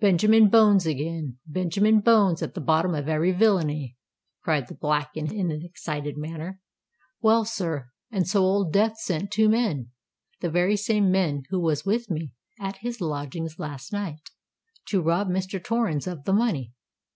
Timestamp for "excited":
5.62-6.16